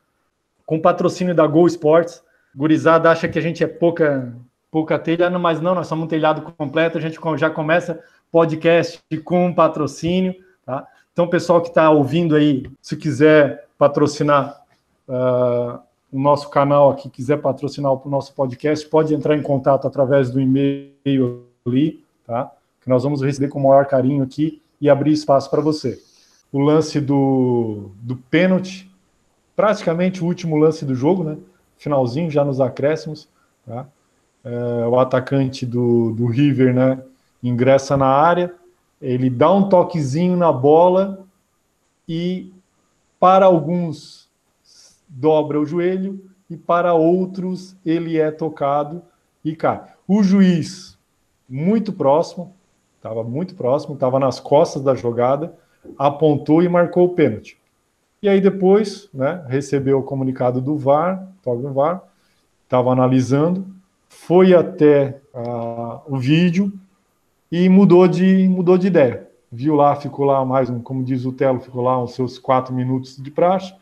[0.67, 2.21] Com patrocínio da Gol Sports,
[2.55, 4.35] Gurizada acha que a gente é pouca,
[4.73, 9.53] pouca telha, mas não, nós somos um telhado completo, a gente já começa podcast com
[9.53, 10.33] patrocínio,
[10.65, 10.87] tá?
[11.11, 14.63] Então, pessoal que está ouvindo aí, se quiser patrocinar
[15.07, 15.79] uh,
[16.11, 20.41] o nosso canal aqui, quiser patrocinar o nosso podcast, pode entrar em contato através do
[20.41, 22.51] e-mail ali, tá?
[22.81, 26.01] Que nós vamos receber com o maior carinho aqui e abrir espaço para você
[26.51, 28.91] o lance do, do pênalti,
[29.55, 31.37] praticamente o último lance do jogo, né?
[31.77, 33.29] Finalzinho, já nos acréscimos.
[33.67, 33.87] Tá?
[34.43, 37.01] É, o atacante do, do River, né?
[37.41, 38.53] Ingressa na área,
[39.01, 41.25] ele dá um toquezinho na bola
[42.07, 42.53] e
[43.19, 44.29] para alguns
[45.07, 49.01] dobra o joelho e para outros ele é tocado
[49.43, 49.81] e cai.
[50.07, 50.97] O juiz,
[51.47, 52.53] muito próximo,
[52.97, 55.53] estava muito próximo, estava nas costas da jogada,
[55.97, 57.57] apontou e marcou o pênalti.
[58.21, 62.01] E aí depois, né, recebeu o comunicado do VAR, do VAR,
[62.63, 63.67] estava analisando,
[64.13, 66.71] foi até uh, o vídeo
[67.51, 69.27] e mudou de, mudou de ideia.
[69.51, 72.73] Viu lá, ficou lá mais, um, como diz o Telo, ficou lá uns seus quatro
[72.73, 73.73] minutos de praxe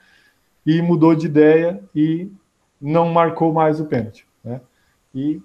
[0.65, 2.29] e mudou de ideia e
[2.81, 4.25] não marcou mais o pênalti.
[4.43, 4.59] Né?
[5.13, 5.41] E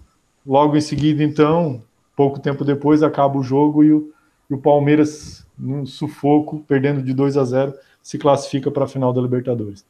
[0.46, 1.82] logo em seguida, então,
[2.16, 4.12] pouco tempo depois, acaba o jogo e o,
[4.50, 9.12] e o Palmeiras num sufoco, perdendo de 2 a 0, se classifica para a final
[9.12, 9.84] da Libertadores.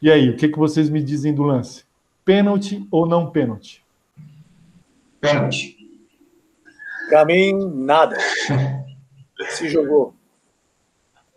[0.00, 1.84] E aí, o que, que vocês me dizem do lance?
[2.24, 3.85] Pênalti ou não pênalti?
[5.20, 5.76] Pênalti.
[7.08, 8.16] Para mim, nada.
[9.50, 10.14] se jogou.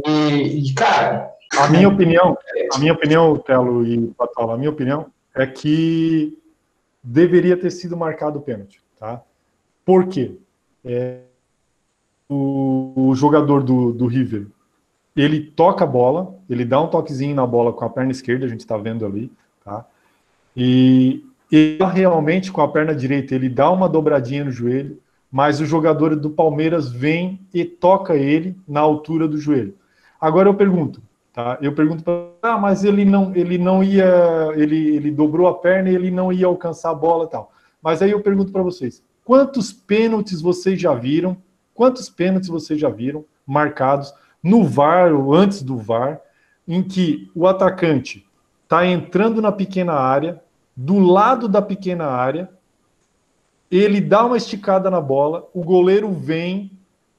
[0.07, 1.31] E, e, cara...
[1.59, 2.39] A minha opinião,
[2.73, 6.39] a minha opinião, Telo e Patola, a minha opinião é que
[7.03, 9.21] deveria ter sido marcado o pênalti, tá?
[9.85, 10.37] Por quê?
[10.85, 11.23] É,
[12.29, 14.47] o, o jogador do, do River
[15.21, 18.49] ele toca a bola, ele dá um toquezinho na bola com a perna esquerda, a
[18.49, 19.31] gente está vendo ali,
[19.65, 19.85] tá?
[20.57, 24.99] E ele realmente com a perna direita, ele dá uma dobradinha no joelho,
[25.31, 29.75] mas o jogador do Palmeiras vem e toca ele na altura do joelho.
[30.21, 31.03] Agora eu pergunto,
[31.33, 31.59] tá?
[31.61, 35.91] Eu pergunto para ah, mas ele não, ele não ia, ele, ele dobrou a perna
[35.91, 37.53] e ele não ia alcançar a bola, tal.
[37.83, 41.37] Mas aí eu pergunto para vocês, quantos pênaltis vocês já viram?
[41.75, 46.21] Quantos pênaltis vocês já viram marcados no VAR ou antes do VAR,
[46.67, 48.27] em que o atacante
[48.63, 50.43] está entrando na pequena área,
[50.77, 52.49] do lado da pequena área,
[53.71, 56.71] ele dá uma esticada na bola, o goleiro vem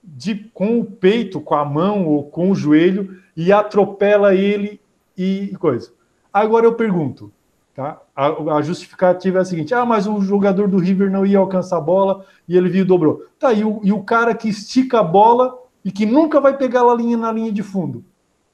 [0.04, 4.82] de, com o peito, com a mão ou com o joelho e atropela ele
[5.18, 5.92] e coisa.
[6.34, 7.32] Agora eu pergunto,
[7.76, 8.02] tá?
[8.16, 11.78] A, a, justificativa é a seguinte: ah, mas o jogador do River não ia alcançar
[11.78, 13.26] a bola e ele viu e dobrou.
[13.40, 16.84] Tá, e o, e o cara que estica a bola e que nunca vai pegar
[16.84, 18.04] a linha na linha de fundo.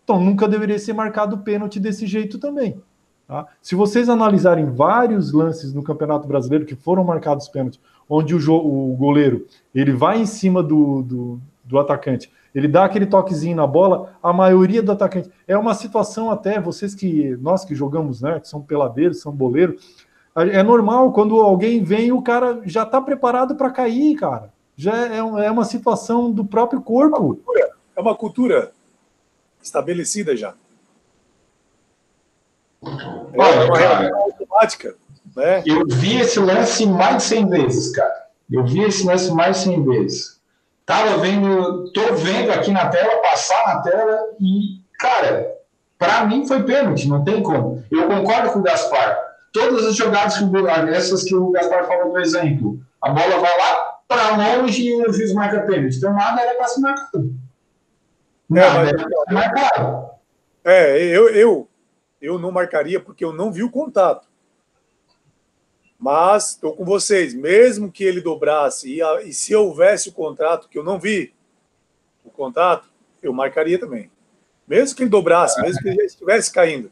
[0.03, 2.81] Então nunca deveria ser marcado pênalti desse jeito também.
[3.27, 3.45] Tá?
[3.61, 8.95] Se vocês analisarem vários lances no Campeonato Brasileiro que foram marcados pênalti, onde o, o
[8.95, 14.13] goleiro ele vai em cima do, do, do, atacante, ele dá aquele toquezinho na bola,
[14.23, 18.47] a maioria do atacante é uma situação até vocês que nós que jogamos, né, que
[18.47, 23.71] são peladeiros, são boleiros, é normal quando alguém vem o cara já está preparado para
[23.71, 24.53] cair, cara.
[24.77, 27.41] Já é, é uma situação do próprio corpo.
[27.95, 28.71] É uma cultura
[29.59, 30.53] estabelecida já.
[32.83, 32.87] É
[33.35, 34.95] Olha, uma cara, automática.
[35.35, 35.63] Né?
[35.65, 38.27] Eu vi esse lance mais de 100 vezes, cara.
[38.49, 40.39] Eu vi esse lance mais de 100 vezes.
[40.85, 45.53] Tava vendo, tô vendo aqui na tela, passar na tela e, cara,
[45.97, 47.83] para mim foi pênalti, não tem como.
[47.91, 49.17] Eu concordo com o Gaspar.
[49.51, 53.57] Todas as jogadas que o, essas que o Gaspar falou do exemplo, a bola vai
[53.57, 55.97] lá para longe e o juiz marca pênalti.
[55.97, 57.11] Então nada era para se marcar.
[58.49, 60.09] Nada é, era para se marcar.
[60.63, 61.69] É, eu, eu
[62.21, 64.27] eu não marcaria porque eu não vi o contato.
[65.99, 70.69] Mas estou com vocês, mesmo que ele dobrasse e, a, e, se houvesse o contrato
[70.69, 71.33] que eu não vi
[72.23, 72.89] o contato,
[73.21, 74.11] eu marcaria também.
[74.67, 76.91] Mesmo que ele dobrasse, mesmo que ele já estivesse caindo,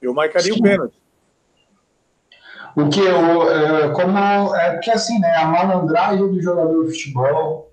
[0.00, 0.60] eu marcaria Sim.
[0.60, 0.96] o pênalti.
[2.76, 4.18] O que eu, é, como
[4.54, 7.72] é que assim, né, a malandragem do jogador de futebol,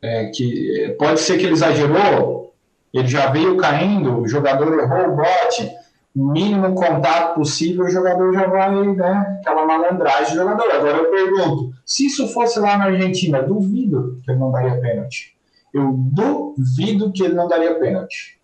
[0.00, 2.54] é, que pode ser que ele exagerou,
[2.94, 5.68] ele já veio caindo, o jogador errou o bote,
[6.14, 9.38] mínimo contato possível, o jogador já vai, né?
[9.40, 10.70] Aquela malandragem do jogador.
[10.70, 15.36] Agora eu pergunto: se isso fosse lá na Argentina, duvido que ele não daria pênalti.
[15.74, 18.38] Eu duvido que ele não daria pênalti.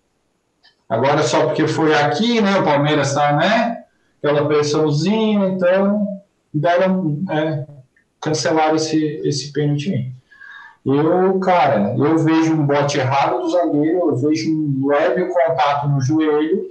[0.88, 2.58] Agora, só porque foi aqui, né?
[2.58, 3.83] O Palmeiras está, né?
[4.24, 7.66] Aquela pressãozinha, então deram, é,
[8.18, 10.14] cancelaram esse, esse pênalti.
[10.86, 16.00] Eu, cara, eu vejo um bote errado do zagueiro, eu vejo um leve contato no
[16.00, 16.70] joelho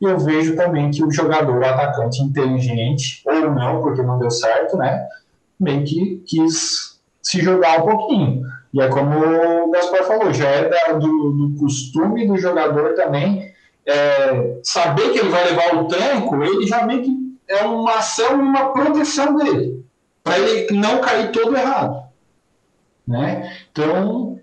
[0.00, 4.30] e eu vejo também que o jogador, o atacante inteligente, ou não, porque não deu
[4.30, 5.06] certo, né?
[5.60, 8.42] Meio que quis se jogar um pouquinho.
[8.72, 13.49] E é como o Gaspar falou, já é da, do, do, costume do jogador também
[13.86, 18.38] é, saber que ele vai levar o tranco, ele já meio que é uma ação
[18.38, 19.84] e uma proteção dele,
[20.22, 22.08] para ele não cair todo errado.
[23.06, 23.52] Né?
[23.72, 24.38] Então,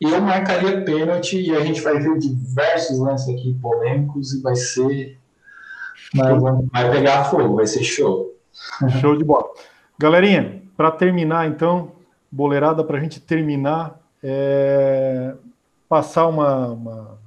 [0.00, 5.18] eu marcaria pênalti e a gente vai ver diversos lances aqui polêmicos e vai ser.
[6.14, 8.34] Vai, pegar fogo, vai ser show.
[9.00, 9.44] Show de bola.
[9.98, 11.92] Galerinha, para terminar, então,
[12.32, 15.34] boleirada, para a gente terminar, é...
[15.88, 17.18] passar uma, uma,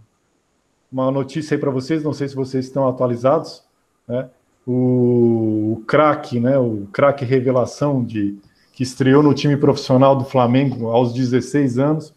[0.94, 3.64] uma notícia aí para vocês, não sei se vocês estão atualizados,
[4.08, 4.30] né?
[4.66, 6.58] O, o craque, né?
[6.60, 8.38] O craque revelação de
[8.72, 12.14] que estreou no time profissional do Flamengo aos 16 anos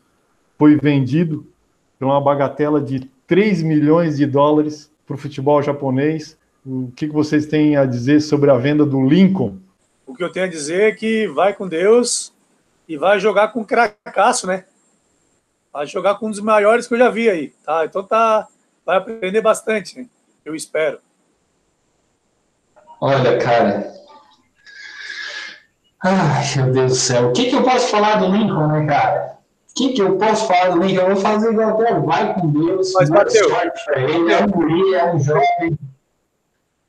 [0.58, 1.46] foi vendido
[1.98, 6.38] por uma bagatela de 3 milhões de dólares para o futebol japonês.
[6.64, 9.56] O que, vocês têm a dizer sobre a venda do Lincoln?
[10.06, 12.32] O que eu tenho a dizer é que vai com Deus
[12.88, 14.64] e vai jogar com cracaço, né?
[15.72, 17.84] Vai jogar com um dos maiores que eu já vi aí, tá?
[17.84, 18.48] Então tá,
[18.87, 20.07] vai aprender bastante, né?
[20.44, 21.01] eu espero.
[23.01, 23.93] Olha, cara.
[26.03, 27.28] Ai, meu Deus do céu.
[27.28, 29.37] O que, que eu posso falar do Lincoln, né, cara?
[29.76, 31.03] que, que eu posso falar do Lincoln?
[31.03, 32.93] Eu vou fazer igual até vai com Deus.
[32.95, 33.53] Mas, Matheus,
[33.95, 35.78] ele é um guri, é um jovem.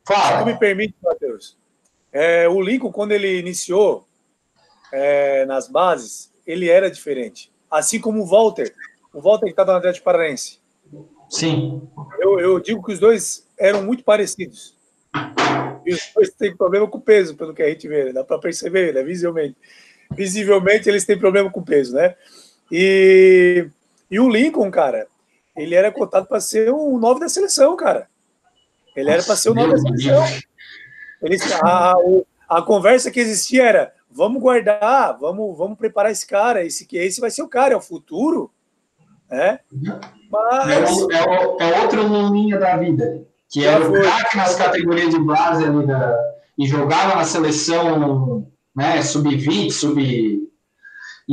[0.06, 0.40] Fala.
[0.40, 1.58] Se me permite, Matheus.
[2.14, 4.08] É, o Lincoln, quando ele iniciou
[4.94, 7.52] é, nas bases, ele era diferente.
[7.70, 8.74] Assim como o Walter.
[9.14, 10.62] O Walter que está no Atlético Paranaense.
[11.30, 11.82] Sim.
[12.20, 14.76] Eu, eu digo que os dois eram muito parecidos.
[15.86, 18.06] E os dois têm problema com peso, pelo que a gente vê.
[18.06, 18.14] Né?
[18.14, 19.04] Dá para perceber, né?
[19.04, 19.56] visivelmente.
[20.12, 22.16] Visivelmente, eles têm problema com peso, né?
[22.72, 23.68] E,
[24.10, 25.08] e o Lincoln, cara,
[25.56, 28.08] ele era cotado para ser o nove da seleção, cara.
[28.96, 30.24] Ele era para ser o nove da seleção.
[31.22, 31.96] Ele, a,
[32.48, 37.32] a, conversa que existia era: vamos guardar, vamos, vamos preparar esse cara, esse, esse vai
[37.32, 38.52] ser o cara, é o futuro.
[39.30, 39.60] Né?
[40.32, 40.88] Mas...
[41.12, 45.66] É, é, é outro Lulinha da vida, que era o craque nas categorias de base
[45.66, 46.18] ali da,
[46.58, 50.02] e jogava na seleção né, sub-20, sub...
[50.02, 50.50] e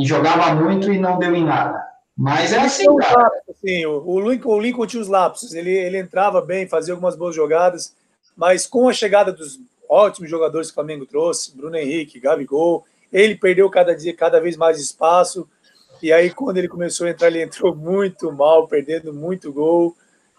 [0.05, 1.83] jogava muito e não deu em nada.
[2.17, 3.31] Mas é assim, cara.
[3.51, 7.35] Assim, o, Lincoln, o Lincoln tinha os lapsos, ele, ele entrava bem, fazia algumas boas
[7.35, 7.95] jogadas,
[8.37, 13.35] mas com a chegada dos ótimos jogadores que o Flamengo trouxe, Bruno Henrique, Gabigol, ele
[13.35, 15.49] perdeu cada dia, cada vez mais espaço,
[16.05, 19.97] e aí quando ele começou a entrar, ele entrou muito mal, perdendo muito gol,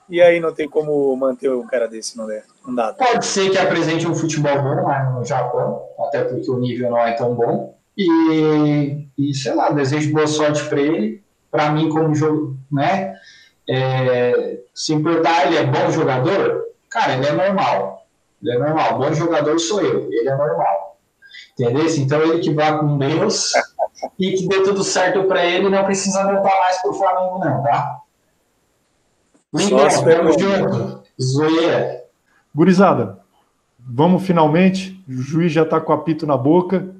[0.07, 2.93] e aí não tem como manter um cara desse, não, é, não dá.
[2.93, 6.99] Pode ser que apresente um futebol bom lá no Japão, até porque o nível não
[6.99, 7.75] é tão bom.
[7.97, 11.23] E, e sei lá, desejo boa sorte para ele.
[11.49, 13.15] Para mim, como jogo, né?
[13.67, 16.65] É, se importar, ele é bom jogador?
[16.91, 18.05] Cara, ele é normal.
[18.39, 18.99] Ele é normal.
[18.99, 20.99] Bom jogador sou eu, ele é normal.
[21.57, 21.87] Entendeu?
[21.97, 23.53] Então ele que vá com Deus
[24.19, 28.01] e que dê tudo certo para ele, não precisa voltar mais pro Flamengo, não, tá?
[29.53, 31.03] Lindão, tamo junto.
[31.21, 32.03] Zoeira.
[32.53, 33.19] Gurizada,
[33.79, 35.03] vamos finalmente.
[35.07, 36.93] O juiz já está com o apito na boca.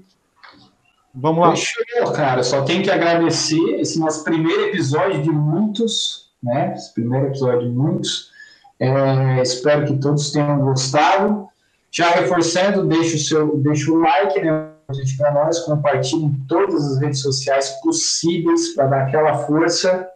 [1.14, 1.56] Vamos lá.
[1.56, 2.44] Fechou, cara.
[2.44, 6.74] Só tenho que agradecer esse nosso primeiro episódio de muitos, né?
[6.76, 8.32] Esse primeiro episódio de muitos.
[8.80, 11.48] É, espero que todos tenham gostado.
[11.90, 14.75] Já reforçando, deixa o seu, deixa o like, né?
[15.18, 20.08] Para nós, compartilhe em todas as redes sociais possíveis para dar aquela força.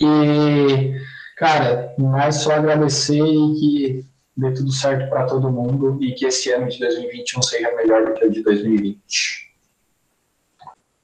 [0.00, 0.94] E
[1.40, 4.04] Cara, mais só agradecer e que
[4.36, 8.12] dê tudo certo para todo mundo e que esse ano de 2021 seja melhor do
[8.12, 9.50] que o de 2020.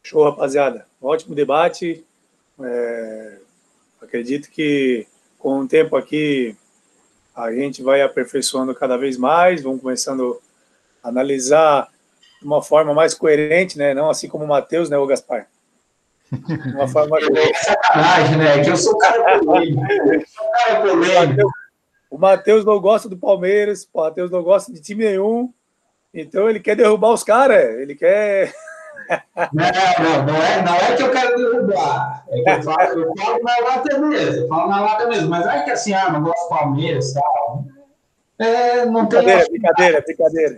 [0.03, 0.87] Show, rapaziada.
[1.01, 2.05] Ótimo debate.
[2.63, 3.39] É,
[4.03, 5.07] acredito que
[5.39, 6.55] com o tempo aqui
[7.35, 10.39] a gente vai aperfeiçoando cada vez mais, vamos começando
[11.03, 11.89] a analisar
[12.47, 13.93] uma forma mais coerente, né?
[13.93, 15.49] Não assim como o Matheus, né, o Gaspar?
[16.75, 18.65] Uma forma é sacanagem, né?
[18.65, 19.83] Que eu sou cara polêmico.
[19.93, 21.51] Eu sou cara polêmico.
[22.09, 25.53] O Matheus não gosta do Palmeiras, o Matheus não gosta de time nenhum.
[26.15, 28.55] Então ele quer derrubar os caras, ele quer.
[29.53, 32.25] Não, não, não é, não é que eu quero derrubar.
[32.29, 35.29] É que eu falo, eu falo na lata mesmo, eu falo na lata mesmo.
[35.29, 37.65] Mas é que assim, ah, não gosto do Palmeiras tal.
[38.37, 39.23] É, não tem.
[39.23, 40.57] Brincadeira, brincadeira, brincadeira.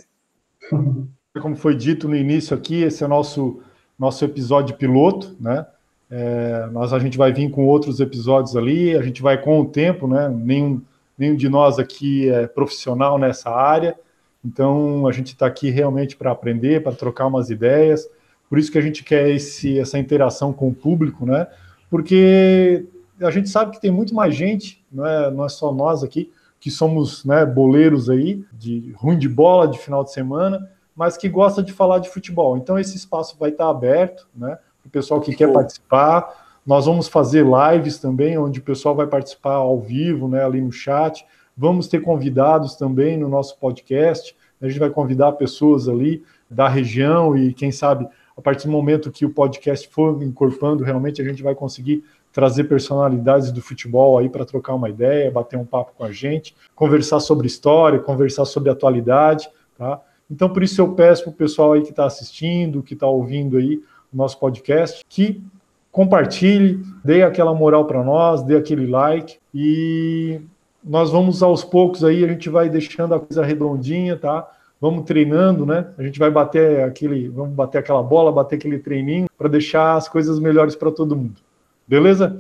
[1.39, 3.61] Como foi dito no início aqui, esse é o nosso
[3.99, 5.67] nosso episódio piloto, né?
[6.11, 9.67] É, nós a gente vai vir com outros episódios ali, a gente vai com o
[9.67, 10.29] tempo, né?
[10.29, 10.81] Nenhum,
[11.19, 13.99] nenhum de nós aqui é profissional nessa área,
[14.45, 18.09] então a gente está aqui realmente para aprender, para trocar umas ideias.
[18.49, 21.47] Por isso que a gente quer esse, essa interação com o público, né?
[21.91, 22.87] Porque
[23.21, 26.31] a gente sabe que tem muito mais gente, não é, não é só nós aqui,
[26.61, 30.69] que somos né, boleiros aí, de ruim de bola de final de semana,
[30.99, 32.57] mas que gosta de falar de futebol.
[32.57, 34.59] Então esse espaço vai estar aberto, né?
[34.83, 36.59] Para o pessoal que quer participar.
[36.67, 40.45] Nós vamos fazer lives também, onde o pessoal vai participar ao vivo, né?
[40.45, 41.25] Ali no chat.
[41.57, 44.35] Vamos ter convidados também no nosso podcast.
[44.61, 49.13] A gente vai convidar pessoas ali da região e quem sabe a partir do momento
[49.13, 54.29] que o podcast for incorporando, realmente a gente vai conseguir trazer personalidades do futebol aí
[54.29, 58.71] para trocar uma ideia, bater um papo com a gente, conversar sobre história, conversar sobre
[58.71, 60.01] atualidade, tá?
[60.31, 63.57] Então, por isso eu peço para o pessoal aí que está assistindo, que está ouvindo
[63.57, 65.43] aí o nosso podcast, que
[65.91, 70.41] compartilhe, dê aquela moral para nós, dê aquele like e
[70.85, 74.49] nós vamos aos poucos aí, a gente vai deixando a coisa redondinha, tá?
[74.81, 75.89] Vamos treinando, né?
[75.99, 80.09] A gente vai bater aquele, vamos bater aquela bola, bater aquele treininho para deixar as
[80.09, 81.41] coisas melhores para todo mundo.
[81.87, 82.39] Beleza?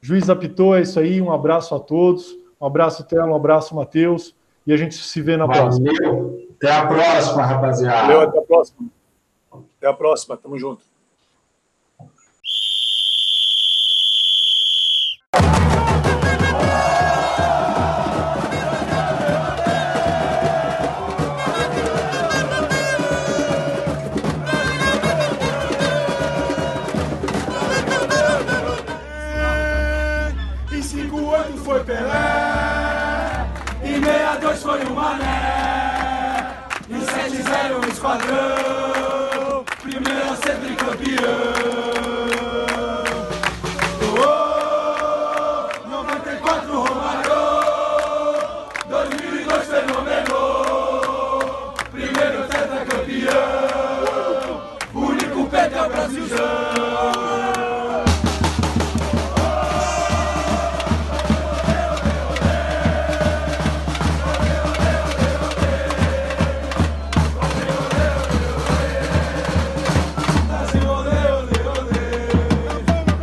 [0.00, 1.20] Juiz apitou, é isso aí.
[1.20, 2.36] Um abraço a todos.
[2.60, 4.34] Um abraço, Telo, um abraço, Matheus.
[4.66, 5.62] E a gente se vê na Valeu.
[5.62, 6.43] próxima.
[6.56, 8.02] Até a próxima, rapaziada.
[8.02, 8.88] Valeu, até a próxima.
[9.52, 10.82] Até a próxima, tamo junto.